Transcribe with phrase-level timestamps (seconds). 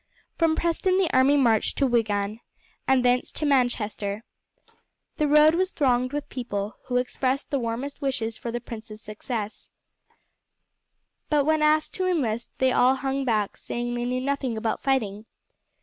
[0.35, 2.39] From Preston the army marched to Wigan,
[2.87, 4.23] and thence to Manchester.
[5.17, 9.69] The road was thronged with people, who expressed the warmest wishes for the prince's success;
[11.29, 15.27] but when asked to enlist, they all hung back, saying they knew nothing about fighting.